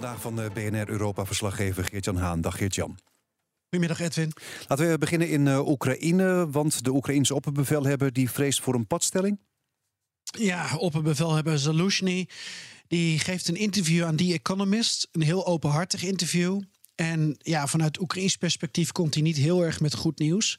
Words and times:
Vandaag 0.00 0.20
van 0.20 0.36
de 0.36 0.50
BNR 0.54 0.88
Europa-verslaggever 0.88 1.84
Geert-Jan 1.84 2.16
Haan. 2.16 2.40
Dag 2.40 2.56
Geert-Jan. 2.56 2.98
Goedemiddag 3.68 4.00
Edwin. 4.06 4.32
Laten 4.68 4.90
we 4.90 4.98
beginnen 4.98 5.28
in 5.28 5.46
eh, 5.46 5.68
Oekraïne, 5.68 6.50
want 6.50 6.84
de 6.84 6.90
Oekraïense 6.90 7.34
opperbevelhebber 7.34 8.12
die 8.12 8.30
vreest 8.30 8.60
voor 8.60 8.74
een 8.74 8.86
padstelling. 8.86 9.38
Ja, 10.22 10.76
opperbevelhebber 10.76 11.58
Zaluzhny 11.58 12.28
die 12.88 13.18
geeft 13.18 13.48
een 13.48 13.56
interview 13.56 14.04
aan 14.04 14.16
The 14.16 14.32
Economist. 14.32 15.08
Een 15.12 15.22
heel 15.22 15.46
openhartig 15.46 16.02
interview. 16.02 16.60
En 16.94 17.36
ja, 17.38 17.66
vanuit 17.66 18.00
Oekraïns 18.00 18.36
perspectief 18.36 18.92
komt 18.92 19.14
hij 19.14 19.22
niet 19.22 19.36
heel 19.36 19.64
erg 19.64 19.80
met 19.80 19.94
goed 19.94 20.18
nieuws. 20.18 20.58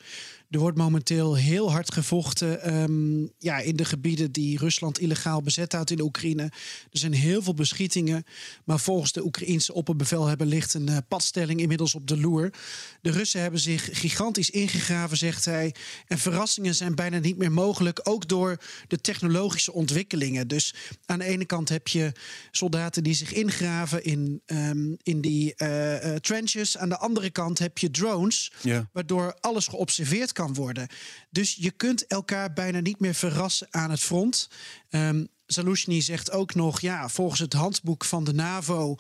Er 0.50 0.60
wordt 0.60 0.78
momenteel 0.78 1.36
heel 1.36 1.72
hard 1.72 1.94
gevochten 1.94 2.62
ehm, 2.62 3.28
ja, 3.38 3.58
in 3.60 3.76
de 3.76 3.86
gebieden 3.86 4.32
die 4.32 4.58
Rusland 4.58 5.00
illegaal 5.00 5.42
bezet 5.42 5.72
houdt 5.72 5.92
in 5.92 6.02
Oekraïne. 6.02 6.44
Er 6.92 7.00
zijn 7.00 7.14
heel 7.14 7.42
veel 7.42 7.54
beschietingen. 7.54 8.24
Maar 8.66 8.80
volgens 8.80 9.12
de 9.12 9.26
Oekraïense 9.26 9.74
opperbevelhebber 9.74 10.48
ligt 10.48 10.74
een 10.74 10.90
uh, 10.90 10.98
padstelling 11.08 11.60
inmiddels 11.60 11.96
op 11.96 12.08
de 12.08 12.18
loer. 12.20 12.54
De 13.02 13.12
Russen 13.12 13.42
hebben 13.42 13.60
zich 13.60 13.90
gigantisch 13.92 14.50
ingegraven, 14.50 15.18
zegt 15.18 15.46
hij. 15.46 15.76
En 16.08 16.18
verrassingen 16.18 16.76
zijn 16.76 16.96
bijna 16.96 17.20
niet 17.20 17.38
meer 17.38 17.52
mogelijk. 17.52 18.00
Ook 18.04 18.28
door 18.28 18.58
de 18.88 18.98
technologische 19.02 19.74
ontwikkelingen. 19.74 20.48
Dus 20.48 20.74
aan 21.06 21.20
de 21.20 21.26
ene 21.26 21.46
kant 21.46 21.70
heb 21.70 21.88
je 21.88 22.12
soldaten 22.52 23.04
die 23.04 23.14
zich 23.14 23.34
ingraven 23.34 24.04
in, 24.04 24.42
um, 24.46 24.98
in 25.04 25.22
die 25.22 25.54
uh, 25.58 26.04
uh, 26.06 26.16
trenches. 26.16 26.78
Aan 26.78 26.90
de 26.90 26.98
andere 26.98 27.30
kant 27.30 27.60
heb 27.60 27.78
je 27.78 27.92
drones, 27.92 28.52
Ja. 28.62 28.90
waardoor 28.94 29.38
alles 29.40 29.68
geobserveerd 29.68 30.32
kan 30.38 30.54
worden. 30.54 30.88
Dus 31.30 31.56
je 31.60 31.72
kunt 31.72 32.08
elkaar 32.08 32.54
bijna 32.54 32.80
niet 32.80 33.00
meer 33.00 33.14
verrassen 33.14 33.68
aan 33.72 33.90
het 33.92 34.00
front. 34.00 34.50
Um, 34.90 35.28
zegt 36.02 36.32
ook 36.32 36.56
nog, 36.56 36.80
ja, 36.80 37.10
volgens 37.10 37.40
het 37.40 37.54
handboek 37.54 38.06
van 38.06 38.24
de 38.24 38.34
NAVO 38.34 38.96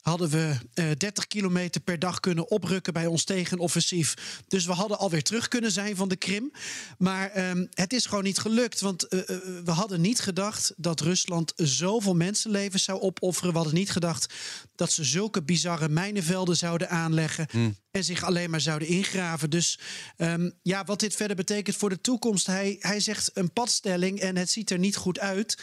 hadden 0.00 0.30
we 0.30 0.56
uh, 0.74 0.90
30 0.96 1.26
kilometer 1.26 1.80
per 1.80 1.98
dag 1.98 2.20
kunnen 2.20 2.50
oprukken 2.50 2.92
bij 2.92 3.06
ons 3.06 3.24
tegenoffensief. 3.24 4.40
Dus 4.48 4.66
we 4.66 4.72
hadden 4.72 4.98
alweer 4.98 5.22
terug 5.22 5.48
kunnen 5.48 5.72
zijn 5.72 5.96
van 5.96 6.08
de 6.08 6.16
Krim. 6.16 6.52
Maar 6.98 7.50
um, 7.50 7.68
het 7.70 7.92
is 7.92 8.06
gewoon 8.06 8.24
niet 8.24 8.38
gelukt. 8.38 8.80
Want 8.80 9.06
uh, 9.12 9.20
uh, 9.20 9.36
we 9.64 9.70
hadden 9.70 10.00
niet 10.00 10.20
gedacht 10.20 10.72
dat 10.76 11.00
Rusland 11.00 11.52
zoveel 11.56 12.14
mensenlevens 12.14 12.84
zou 12.84 13.00
opofferen. 13.00 13.50
We 13.50 13.56
hadden 13.56 13.74
niet 13.74 13.90
gedacht 13.90 14.34
dat 14.74 14.92
ze 14.92 15.04
zulke 15.04 15.42
bizarre 15.42 15.88
mijnenvelden 15.88 16.56
zouden 16.56 16.88
aanleggen. 16.88 17.46
Hmm. 17.50 17.76
En 17.90 18.04
zich 18.04 18.22
alleen 18.22 18.50
maar 18.50 18.60
zouden 18.60 18.88
ingraven. 18.88 19.50
Dus 19.50 19.78
um, 20.16 20.52
ja, 20.62 20.84
wat 20.84 21.00
dit 21.00 21.14
verder 21.16 21.36
betekent 21.36 21.76
voor 21.76 21.88
de 21.88 22.00
toekomst. 22.00 22.46
Hij, 22.46 22.76
hij 22.78 23.00
zegt 23.00 23.30
een 23.34 23.52
padstelling 23.52 24.20
en 24.20 24.36
het 24.36 24.50
ziet 24.50 24.70
er 24.70 24.78
niet 24.78 24.96
goed 24.96 25.18
uit. 25.18 25.58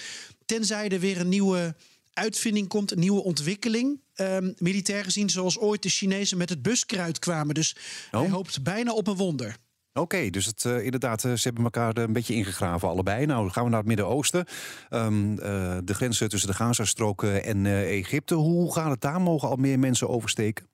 Tenzij 0.46 0.90
er 0.90 1.00
weer 1.00 1.20
een 1.20 1.30
nieuwe 1.30 1.76
uitvinding 2.18 2.68
komt, 2.68 2.92
een 2.92 3.00
nieuwe 3.00 3.24
ontwikkeling. 3.24 4.00
Um, 4.16 4.54
militair 4.58 5.04
gezien, 5.04 5.30
zoals 5.30 5.58
ooit 5.58 5.84
de 5.84 5.90
Chinezen 5.90 6.38
met 6.38 6.50
het 6.50 6.62
buskruid 6.62 7.20
kwamen. 7.20 7.56
Dus 7.56 7.76
oh. 8.12 8.20
hij 8.20 8.30
hoopt 8.30 8.64
bijna 8.64 8.94
op 8.94 9.08
een 9.08 9.16
wonder. 9.16 9.58
Oké, 9.94 10.16
okay, 10.16 10.30
dus 10.30 10.46
het, 10.46 10.64
uh, 10.64 10.84
inderdaad, 10.84 11.24
uh, 11.24 11.34
ze 11.34 11.44
hebben 11.44 11.64
elkaar 11.64 11.98
een 11.98 12.14
beetje 12.14 12.34
ingegraven 12.34 12.88
allebei. 12.88 13.26
Nou, 13.26 13.42
dan 13.42 13.52
gaan 13.52 13.64
we 13.64 13.70
naar 13.70 13.80
het 13.80 13.88
Midden-Oosten. 13.88 14.46
Um, 14.90 15.32
uh, 15.32 15.38
de 15.84 15.94
grenzen 15.94 16.30
tussen 16.30 16.50
de 16.50 16.56
Gazastrook 16.56 17.24
en 17.24 17.66
Egypte. 17.86 18.36
Hoe 18.36 18.74
gaat 18.74 18.92
het 18.92 19.02
daar? 19.02 19.22
Mogen 19.22 19.50
al 19.50 19.56
meer 19.56 19.80
mensen 19.80 20.10
oversteken? 20.10 20.68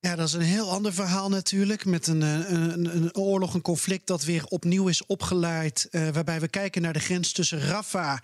Ja, 0.00 0.16
dat 0.16 0.26
is 0.26 0.32
een 0.32 0.40
heel 0.40 0.70
ander 0.70 0.92
verhaal 0.92 1.28
natuurlijk. 1.28 1.84
Met 1.84 2.06
een, 2.06 2.20
een, 2.20 2.96
een 2.96 3.16
oorlog, 3.16 3.54
een 3.54 3.62
conflict 3.62 4.06
dat 4.06 4.24
weer 4.24 4.44
opnieuw 4.44 4.88
is 4.88 5.06
opgeleid. 5.06 5.88
waarbij 5.90 6.40
we 6.40 6.48
kijken 6.48 6.82
naar 6.82 6.92
de 6.92 7.00
grens 7.00 7.32
tussen 7.32 7.60
Rafah 7.60 8.18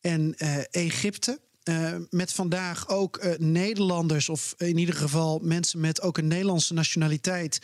en 0.00 0.34
Egypte. 0.70 1.40
Uh, 1.68 1.94
met 2.10 2.32
vandaag 2.32 2.88
ook 2.88 3.24
uh, 3.24 3.32
Nederlanders, 3.38 4.28
of 4.28 4.54
in 4.56 4.78
ieder 4.78 4.94
geval 4.94 5.38
mensen 5.42 5.80
met 5.80 6.02
ook 6.02 6.18
een 6.18 6.26
Nederlandse 6.26 6.74
nationaliteit, 6.74 7.60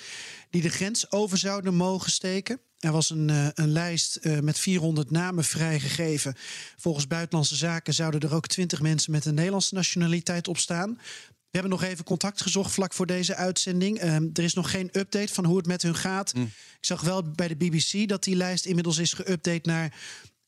die 0.50 0.62
de 0.62 0.68
grens 0.68 1.10
over 1.10 1.38
zouden 1.38 1.74
mogen 1.74 2.10
steken. 2.10 2.60
Er 2.78 2.92
was 2.92 3.10
een, 3.10 3.28
uh, 3.28 3.46
een 3.54 3.72
lijst 3.72 4.18
met 4.40 4.58
400 4.58 5.10
namen 5.10 5.44
vrijgegeven. 5.44 6.34
Volgens 6.76 7.06
Buitenlandse 7.06 7.56
Zaken 7.56 7.94
zouden 7.94 8.20
er 8.20 8.34
ook 8.34 8.46
20 8.46 8.80
mensen 8.80 9.12
met 9.12 9.24
een 9.24 9.34
Nederlandse 9.34 9.74
nationaliteit 9.74 10.48
op 10.48 10.58
staan. 10.58 10.98
We 11.26 11.58
hebben 11.58 11.70
nog 11.70 11.82
even 11.82 12.04
contact 12.04 12.42
gezocht 12.42 12.72
vlak 12.72 12.92
voor 12.92 13.06
deze 13.06 13.34
uitzending. 13.34 14.00
er 14.32 14.44
is 14.44 14.54
nog 14.54 14.70
geen 14.70 14.88
update 14.92 15.32
van 15.32 15.44
hoe 15.44 15.56
het 15.56 15.66
met 15.66 15.82
hun 15.82 15.94
gaat. 15.94 16.34
Mm. 16.34 16.42
Ik 16.78 16.84
zag 16.88 17.00
wel 17.00 17.22
bij 17.22 17.48
de 17.48 17.56
BBC 17.56 18.08
dat 18.08 18.24
die 18.24 18.36
lijst 18.36 18.64
inmiddels 18.64 18.98
is 18.98 19.14
geüpdate 19.14 19.62
naar 19.62 19.94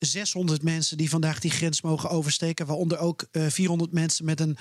600 0.04 0.62
mensen 0.62 0.96
die 0.96 1.10
vandaag 1.10 1.40
die 1.40 1.50
grens 1.50 1.82
mogen 1.82 2.10
oversteken. 2.10 2.66
Waaronder 2.66 2.98
ook 2.98 3.26
uh, 3.32 3.46
400 3.46 3.92
mensen 3.92 4.24
met 4.24 4.40
een 4.40 4.56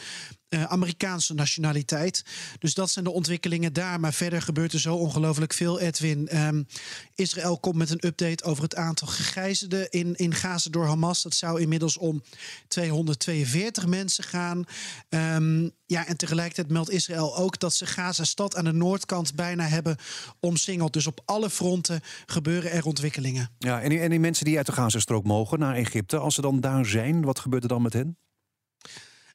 uh, 0.54 0.64
Amerikaanse 0.64 1.34
nationaliteit. 1.34 2.26
Dus 2.60 2.74
dat 2.74 2.90
zijn 2.90 3.06
de 3.06 3.12
ontwikkelingen 3.12 3.74
daar. 3.74 4.00
Maar 4.00 4.14
verder 4.14 4.42
gebeurt 4.42 4.74
er 4.74 4.80
zo 4.80 4.96
ongelooflijk 4.96 5.54
veel, 5.54 5.80
Edwin. 5.80 6.38
Um, 6.38 6.68
Israël 7.16 7.60
komt 7.60 7.76
met 7.76 7.90
een 7.90 8.06
update 8.06 8.44
over 8.44 8.64
het 8.64 8.76
aantal 8.76 9.08
gegijzelden 9.08 9.90
in, 9.90 10.16
in 10.16 10.34
Gaza 10.34 10.70
door 10.70 10.86
Hamas. 10.86 11.22
Dat 11.24 11.34
zou 11.34 11.62
inmiddels 11.62 11.98
om 11.98 12.24
242 12.68 13.88
mensen 13.88 14.24
gaan. 14.24 14.64
Um, 15.10 15.72
ja, 15.86 16.08
en 16.08 16.18
tegelijkertijd 16.18 16.70
meldt 16.70 16.90
Israël 16.90 17.38
ook 17.38 17.60
dat 17.60 17.74
ze 17.74 17.86
Gaza-stad 17.86 18.56
aan 18.56 18.64
de 18.64 18.72
noordkant 18.72 19.36
bijna 19.36 19.64
hebben 19.64 19.98
omsingeld. 20.40 20.94
Dus 20.94 21.08
op 21.08 21.22
alle 21.26 21.50
fronten 21.50 22.02
gebeuren 22.26 22.72
er 22.72 22.86
ontwikkelingen. 22.86 23.50
Ja, 23.58 23.82
en 23.82 23.90
die, 23.90 24.00
en 24.00 24.10
die 24.10 24.20
mensen 24.20 24.46
die 24.46 24.58
uit 24.58 24.66
de 24.66 24.72
Gazastrook 24.72 25.24
mogen 25.24 25.60
naar 25.60 25.76
Egypte, 25.76 26.18
als 26.18 26.36
ze 26.36 26.42
dan 26.42 26.60
daar 26.60 26.86
zijn, 26.86 27.22
wat 27.22 27.40
gebeurt 27.40 27.64
er 27.64 27.70
dan 27.70 27.82
met 27.82 27.94
hen? 27.94 28.18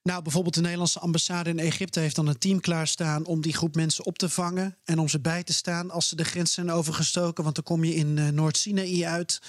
Nou, 0.03 0.23
bijvoorbeeld 0.23 0.55
de 0.55 0.61
Nederlandse 0.61 0.99
ambassade 0.99 1.51
in 1.51 1.59
Egypte 1.59 2.01
heeft 2.01 2.17
dan 2.17 2.27
een 2.27 2.39
team 2.39 2.61
klaarstaan 2.61 3.27
om 3.27 3.41
die 3.41 3.53
groep 3.53 3.75
mensen 3.75 4.05
op 4.05 4.19
te 4.19 4.29
vangen 4.29 4.77
en 4.85 4.99
om 4.99 5.09
ze 5.09 5.21
bij 5.21 5.43
te 5.43 5.53
staan 5.53 5.91
als 5.91 6.09
ze 6.09 6.17
de 6.17 6.25
grens 6.25 6.53
zijn 6.53 6.71
overgestoken, 6.71 7.43
want 7.45 7.55
dan 7.55 7.65
kom 7.65 7.85
je 7.85 7.95
in 7.95 8.17
uh, 8.17 8.29
Noord-Sinaï 8.29 9.07
uit. 9.07 9.41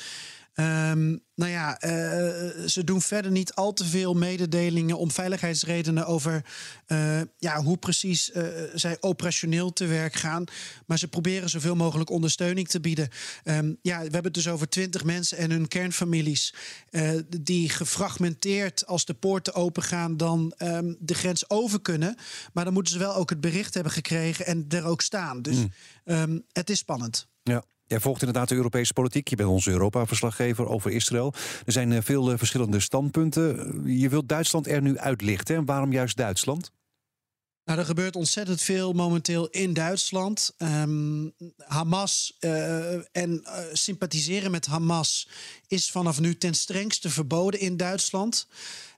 Um, 0.59 1.23
nou 1.35 1.51
ja, 1.51 1.83
uh, 1.83 1.89
ze 2.67 2.83
doen 2.83 3.01
verder 3.01 3.31
niet 3.31 3.53
al 3.53 3.73
te 3.73 3.85
veel 3.85 4.13
mededelingen 4.13 4.97
om 4.97 5.11
veiligheidsredenen 5.11 6.05
over 6.05 6.45
uh, 6.87 7.21
ja, 7.37 7.63
hoe 7.63 7.77
precies 7.77 8.29
uh, 8.29 8.47
zij 8.73 8.97
operationeel 8.99 9.73
te 9.73 9.85
werk 9.85 10.13
gaan. 10.13 10.43
Maar 10.85 10.97
ze 10.97 11.07
proberen 11.07 11.49
zoveel 11.49 11.75
mogelijk 11.75 12.09
ondersteuning 12.09 12.67
te 12.67 12.79
bieden. 12.79 13.09
Um, 13.43 13.77
ja, 13.81 13.97
we 13.97 14.01
hebben 14.01 14.23
het 14.23 14.33
dus 14.33 14.47
over 14.47 14.69
twintig 14.69 15.03
mensen 15.03 15.37
en 15.37 15.51
hun 15.51 15.67
kernfamilies 15.67 16.53
die 17.39 17.69
gefragmenteerd 17.69 18.85
als 18.85 19.05
de 19.05 19.13
poorten 19.13 19.53
opengaan 19.53 20.17
dan 20.17 20.53
um, 20.57 20.97
de 20.99 21.13
grens 21.13 21.49
over 21.49 21.81
kunnen. 21.81 22.15
Maar 22.53 22.63
dan 22.63 22.73
moeten 22.73 22.93
ze 22.93 22.99
wel 22.99 23.15
ook 23.15 23.29
het 23.29 23.41
bericht 23.41 23.73
hebben 23.73 23.93
gekregen 23.93 24.45
en 24.45 24.65
er 24.69 24.85
ook 24.85 25.01
staan. 25.01 25.41
Dus 25.41 25.57
mm. 26.05 26.43
het 26.51 26.69
is 26.69 26.77
spannend. 26.77 27.28
Jij 27.89 28.00
volgt 28.00 28.19
inderdaad 28.19 28.50
de 28.50 28.55
Europese 28.55 28.94
politiek. 28.94 29.27
Je 29.27 29.35
bent 29.35 29.50
onze 29.50 29.72
Europa-verslaggever 29.72 30.67
over 30.67 30.91
Israël. 30.91 31.33
Er 31.66 31.72
zijn 31.72 32.03
veel 32.03 32.38
verschillende 32.38 32.79
standpunten. 32.79 33.81
Je 33.85 34.09
wilt 34.09 34.29
Duitsland 34.29 34.67
er 34.67 34.81
nu 34.81 34.97
uitlichten. 34.97 35.55
En 35.55 35.66
waarom 35.66 35.91
juist 35.91 36.17
Duitsland? 36.17 36.72
Nou, 37.66 37.79
er 37.79 37.85
gebeurt 37.85 38.15
ontzettend 38.15 38.62
veel 38.62 38.94
momenteel 38.94 39.47
in 39.47 39.74
Duitsland. 39.74 40.53
Um, 40.57 41.33
Hamas 41.57 42.38
uh, 42.39 42.94
en 43.18 43.44
sympathiseren 43.74 44.51
met 44.51 44.65
Hamas 44.65 45.30
is 45.68 45.91
vanaf 45.91 46.19
nu 46.19 46.38
ten 46.38 46.53
strengste 46.53 47.09
verboden 47.09 47.59
in 47.59 47.77
Duitsland. 47.77 48.47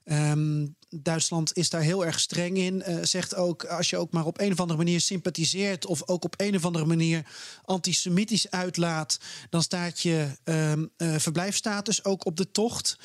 Um, 0.04 0.76
Duitsland 0.94 1.56
is 1.56 1.70
daar 1.70 1.80
heel 1.80 2.06
erg 2.06 2.20
streng 2.20 2.56
in. 2.56 2.82
Uh, 2.88 2.98
zegt 3.02 3.34
ook, 3.34 3.64
als 3.64 3.90
je 3.90 3.96
ook 3.96 4.12
maar 4.12 4.26
op 4.26 4.40
een 4.40 4.52
of 4.52 4.60
andere 4.60 4.78
manier 4.78 5.00
sympathiseert... 5.00 5.86
of 5.86 6.08
ook 6.08 6.24
op 6.24 6.34
een 6.36 6.56
of 6.56 6.64
andere 6.64 6.84
manier 6.84 7.26
antisemitisch 7.64 8.50
uitlaat... 8.50 9.18
dan 9.50 9.62
staat 9.62 10.00
je 10.00 10.28
um, 10.44 10.90
uh, 10.96 11.14
verblijfstatus 11.18 12.04
ook 12.04 12.26
op 12.26 12.36
de 12.36 12.50
tocht. 12.50 12.98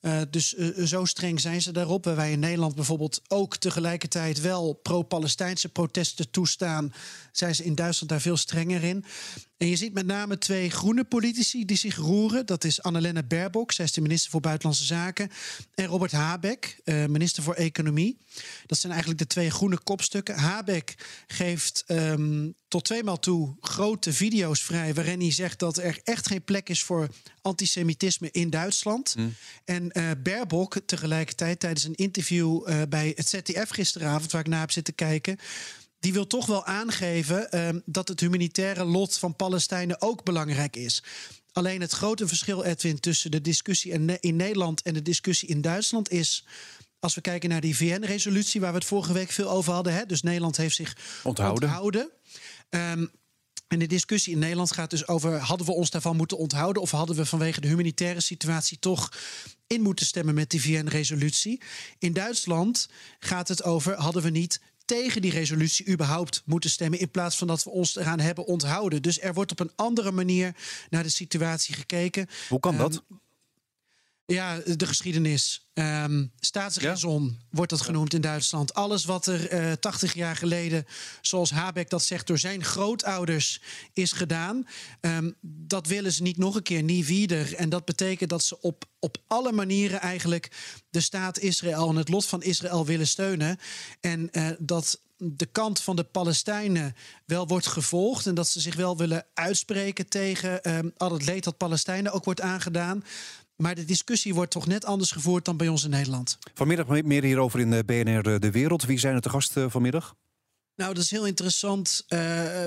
Uh, 0.00 0.20
dus 0.30 0.52
zo 0.84 1.04
streng 1.04 1.40
zijn 1.40 1.62
ze 1.62 1.72
daarop. 1.72 2.04
Waar 2.04 2.16
wij 2.16 2.32
in 2.32 2.38
Nederland 2.38 2.74
bijvoorbeeld 2.74 3.20
ook 3.28 3.56
tegelijkertijd 3.56 4.40
wel 4.40 4.72
pro-Palestijnse 4.72 5.68
protesten 5.68 6.30
toestaan, 6.30 6.94
zijn 7.32 7.54
ze 7.54 7.64
in 7.64 7.74
Duitsland 7.74 8.10
daar 8.10 8.20
veel 8.20 8.36
strenger 8.36 8.84
in. 8.84 9.04
En 9.56 9.68
je 9.68 9.76
ziet 9.76 9.92
met 9.92 10.06
name 10.06 10.38
twee 10.38 10.70
groene 10.70 11.04
politici 11.04 11.64
die 11.64 11.76
zich 11.76 11.96
roeren. 11.96 12.46
Dat 12.46 12.64
is 12.64 12.82
Annalena 12.82 13.22
Baerbock, 13.22 13.72
zij 13.72 13.84
is 13.84 13.92
de 13.92 14.00
minister 14.00 14.30
voor 14.30 14.40
Buitenlandse 14.40 14.84
Zaken. 14.84 15.30
En 15.74 15.86
Robert 15.86 16.12
Habeck, 16.12 16.80
uh, 16.84 17.04
minister 17.04 17.42
voor 17.42 17.54
Economie. 17.54 18.18
Dat 18.66 18.78
zijn 18.78 18.92
eigenlijk 18.92 19.20
de 19.22 19.26
twee 19.26 19.50
groene 19.50 19.78
kopstukken. 19.78 20.34
Habeck 20.34 20.94
geeft 21.26 21.84
um, 21.86 22.54
tot 22.68 22.84
tweemaal 22.84 23.18
toe 23.18 23.56
grote 23.60 24.12
video's 24.12 24.62
vrij... 24.62 24.94
waarin 24.94 25.20
hij 25.20 25.32
zegt 25.32 25.58
dat 25.58 25.76
er 25.76 26.00
echt 26.04 26.26
geen 26.26 26.44
plek 26.44 26.68
is 26.68 26.82
voor 26.82 27.08
antisemitisme 27.42 28.30
in 28.30 28.50
Duitsland. 28.50 29.14
Mm. 29.16 29.34
En 29.64 29.90
uh, 29.92 30.10
Baerbock 30.22 30.80
tegelijkertijd 30.86 31.60
tijdens 31.60 31.84
een 31.84 31.94
interview 31.94 32.68
uh, 32.68 32.82
bij 32.88 33.12
het 33.16 33.28
ZDF 33.28 33.68
gisteravond... 33.68 34.32
waar 34.32 34.40
ik 34.40 34.48
naar 34.48 34.60
heb 34.60 34.70
zitten 34.70 34.94
kijken 34.94 35.38
die 36.04 36.12
wil 36.12 36.26
toch 36.26 36.46
wel 36.46 36.64
aangeven 36.64 37.48
uh, 37.50 37.68
dat 37.84 38.08
het 38.08 38.20
humanitaire 38.20 38.84
lot 38.84 39.18
van 39.18 39.36
Palestijnen 39.36 40.00
ook 40.00 40.24
belangrijk 40.24 40.76
is. 40.76 41.02
Alleen 41.52 41.80
het 41.80 41.92
grote 41.92 42.28
verschil, 42.28 42.64
Edwin, 42.64 43.00
tussen 43.00 43.30
de 43.30 43.40
discussie 43.40 43.92
in 44.20 44.36
Nederland 44.36 44.82
en 44.82 44.94
de 44.94 45.02
discussie 45.02 45.48
in 45.48 45.60
Duitsland 45.60 46.10
is. 46.10 46.46
Als 47.00 47.14
we 47.14 47.20
kijken 47.20 47.48
naar 47.48 47.60
die 47.60 47.76
VN-resolutie 47.76 48.60
waar 48.60 48.72
we 48.72 48.78
het 48.78 48.86
vorige 48.86 49.12
week 49.12 49.30
veel 49.30 49.50
over 49.50 49.72
hadden. 49.72 49.94
Hè, 49.94 50.06
dus 50.06 50.22
Nederland 50.22 50.56
heeft 50.56 50.74
zich 50.74 50.96
onthouden. 51.22 51.62
onthouden. 51.68 52.10
Um, 52.70 53.10
en 53.68 53.78
de 53.78 53.86
discussie 53.86 54.32
in 54.32 54.38
Nederland 54.38 54.72
gaat 54.72 54.90
dus 54.90 55.08
over: 55.08 55.38
hadden 55.38 55.66
we 55.66 55.72
ons 55.72 55.90
daarvan 55.90 56.16
moeten 56.16 56.38
onthouden? 56.38 56.82
Of 56.82 56.90
hadden 56.90 57.16
we 57.16 57.26
vanwege 57.26 57.60
de 57.60 57.68
humanitaire 57.68 58.20
situatie 58.20 58.78
toch 58.78 59.12
in 59.66 59.82
moeten 59.82 60.06
stemmen 60.06 60.34
met 60.34 60.50
die 60.50 60.62
VN-resolutie? 60.62 61.60
In 61.98 62.12
Duitsland 62.12 62.88
gaat 63.18 63.48
het 63.48 63.62
over: 63.62 63.94
hadden 63.94 64.22
we 64.22 64.30
niet 64.30 64.60
tegen 64.84 65.22
die 65.22 65.30
resolutie 65.30 65.88
überhaupt 65.88 66.42
moeten 66.44 66.70
stemmen. 66.70 66.98
In 66.98 67.10
plaats 67.10 67.36
van 67.36 67.46
dat 67.46 67.64
we 67.64 67.70
ons 67.70 67.96
eraan 67.96 68.20
hebben 68.20 68.46
onthouden. 68.46 69.02
Dus 69.02 69.20
er 69.20 69.34
wordt 69.34 69.50
op 69.50 69.60
een 69.60 69.72
andere 69.74 70.12
manier 70.12 70.56
naar 70.90 71.02
de 71.02 71.08
situatie 71.08 71.74
gekeken. 71.74 72.28
Hoe 72.48 72.60
kan 72.60 72.76
dat? 72.76 73.02
Ehm, 74.26 74.36
ja, 74.36 74.60
de 74.76 74.86
geschiedenis. 74.86 75.68
Um, 75.74 76.32
staatsraison 76.40 77.40
wordt 77.50 77.70
dat 77.70 77.80
genoemd 77.80 78.14
in 78.14 78.20
Duitsland. 78.20 78.74
Alles 78.74 79.04
wat 79.04 79.26
er 79.26 79.52
uh, 79.52 79.72
eh, 79.72 79.78
80 79.78 80.14
jaar 80.14 80.36
geleden, 80.36 80.86
zoals 81.20 81.50
Habeck 81.50 81.90
dat 81.90 82.02
zegt, 82.02 82.26
door 82.26 82.38
zijn 82.38 82.64
grootouders 82.64 83.60
is 83.92 84.12
gedaan. 84.12 84.66
Um, 85.00 85.34
dat 85.40 85.86
willen 85.86 86.12
ze 86.12 86.22
niet 86.22 86.36
nog 86.36 86.54
een 86.54 86.62
keer, 86.62 86.82
niet 86.82 87.06
wieder. 87.06 87.54
En 87.54 87.68
dat 87.68 87.84
betekent 87.84 88.30
dat 88.30 88.42
ze 88.42 88.60
op, 88.60 88.84
op 88.98 89.16
alle 89.26 89.52
manieren 89.52 90.00
eigenlijk 90.00 90.50
de 90.90 91.00
staat 91.00 91.38
Israël 91.38 91.88
en 91.88 91.96
het 91.96 92.08
lot 92.08 92.26
van 92.26 92.42
Israël 92.42 92.86
willen 92.86 93.06
steunen. 93.06 93.58
En 94.00 94.28
uh, 94.32 94.48
dat 94.58 95.00
de 95.16 95.46
kant 95.46 95.80
van 95.80 95.96
de 95.96 96.04
Palestijnen 96.04 96.94
wel 97.26 97.46
wordt 97.46 97.66
gevolgd. 97.66 98.26
En 98.26 98.34
dat 98.34 98.48
ze 98.48 98.60
zich 98.60 98.74
wel 98.76 98.96
willen 98.96 99.26
uitspreken 99.34 100.08
tegen 100.08 100.76
um, 100.76 100.92
al 100.96 101.12
het 101.12 101.24
leed 101.24 101.44
dat 101.44 101.56
Palestijnen 101.56 102.12
ook 102.12 102.24
wordt 102.24 102.40
aangedaan. 102.40 103.04
Maar 103.56 103.74
de 103.74 103.84
discussie 103.84 104.34
wordt 104.34 104.50
toch 104.50 104.66
net 104.66 104.84
anders 104.84 105.12
gevoerd 105.12 105.44
dan 105.44 105.56
bij 105.56 105.68
ons 105.68 105.84
in 105.84 105.90
Nederland. 105.90 106.38
Vanmiddag 106.54 107.02
meer 107.02 107.22
hierover 107.22 107.60
in 107.60 107.70
de 107.70 107.84
BNR 107.84 108.32
eh, 108.32 108.38
De 108.38 108.50
Wereld. 108.50 108.84
Wie 108.84 108.98
zijn 108.98 109.14
er 109.14 109.20
te 109.20 109.30
gast 109.30 109.56
eh, 109.56 109.64
vanmiddag? 109.68 110.14
Nou, 110.76 110.94
dat 110.94 111.02
is 111.02 111.10
heel 111.10 111.26
interessant. 111.26 112.04
Uh, 112.08 112.18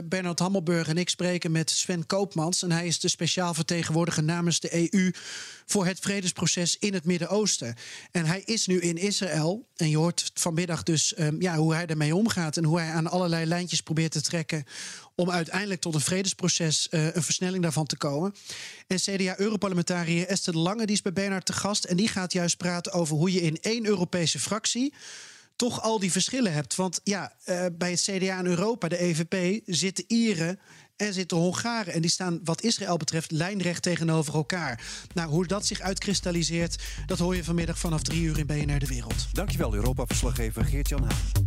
Bernard 0.03 0.39
Hammelburg 0.39 0.87
en 0.87 0.97
ik 0.97 1.09
spreken 1.09 1.51
met 1.51 1.69
Sven 1.69 2.05
Koopmans. 2.05 2.63
En 2.63 2.71
hij 2.71 2.87
is 2.87 2.99
de 2.99 3.07
speciaal 3.07 3.53
vertegenwoordiger 3.53 4.23
namens 4.23 4.59
de 4.59 4.91
EU 4.93 5.11
voor 5.65 5.85
het 5.85 5.99
vredesproces 5.99 6.77
in 6.77 6.93
het 6.93 7.05
Midden-Oosten. 7.05 7.75
En 8.11 8.25
hij 8.25 8.41
is 8.45 8.67
nu 8.67 8.79
in 8.79 8.97
Israël. 8.97 9.67
En 9.75 9.89
je 9.89 9.97
hoort 9.97 10.31
vanmiddag 10.33 10.83
dus 10.83 11.19
um, 11.19 11.41
ja, 11.41 11.55
hoe 11.55 11.73
hij 11.73 11.85
ermee 11.85 12.15
omgaat. 12.15 12.57
En 12.57 12.63
hoe 12.63 12.79
hij 12.79 12.91
aan 12.91 13.07
allerlei 13.07 13.45
lijntjes 13.45 13.81
probeert 13.81 14.11
te 14.11 14.21
trekken. 14.21 14.63
om 15.15 15.31
uiteindelijk 15.31 15.81
tot 15.81 15.95
een 15.95 16.01
vredesproces 16.01 16.87
uh, 16.91 17.15
een 17.15 17.23
versnelling 17.23 17.63
daarvan 17.63 17.85
te 17.85 17.97
komen. 17.97 18.33
En 18.87 18.97
CDA-Europarlementariër 18.97 20.27
Esther 20.27 20.57
Lange 20.57 20.85
die 20.85 20.95
is 20.95 21.01
bij 21.01 21.13
Bernard 21.13 21.45
te 21.45 21.53
gast. 21.53 21.83
En 21.83 21.97
die 21.97 22.07
gaat 22.07 22.33
juist 22.33 22.57
praten 22.57 22.91
over 22.91 23.15
hoe 23.15 23.31
je 23.31 23.41
in 23.41 23.57
één 23.61 23.85
Europese 23.85 24.39
fractie 24.39 24.93
toch 25.57 25.81
al 25.81 25.99
die 25.99 26.11
verschillen 26.11 26.53
hebt. 26.53 26.75
Want 26.75 27.01
ja, 27.03 27.33
uh, 27.45 27.65
bij 27.73 27.91
het 27.91 28.01
CDA 28.01 28.39
in 28.39 28.45
Europa, 28.45 28.87
de 28.87 28.97
EVP, 28.97 29.61
zitten 29.65 30.03
Ieren 30.07 30.59
en 30.95 31.13
zitten 31.13 31.37
Hongaren. 31.37 31.93
En 31.93 32.01
die 32.01 32.09
staan 32.09 32.39
wat 32.43 32.61
Israël 32.61 32.97
betreft 32.97 33.31
lijnrecht 33.31 33.81
tegenover 33.81 34.33
elkaar. 34.33 34.81
Nou, 35.13 35.29
hoe 35.29 35.47
dat 35.47 35.65
zich 35.65 35.79
uitkristalliseert, 35.79 36.83
dat 37.05 37.19
hoor 37.19 37.35
je 37.35 37.43
vanmiddag 37.43 37.79
vanaf 37.79 38.01
drie 38.01 38.21
uur 38.21 38.39
in 38.39 38.45
BNR 38.45 38.79
De 38.79 38.87
Wereld. 38.87 39.27
Dankjewel, 39.33 39.73
Europa-verslaggever 39.73 40.65
Geert-Jan 40.65 41.03
Haan. 41.03 41.46